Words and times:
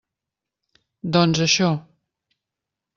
Doncs, 1.17 1.43
això. 1.47 1.71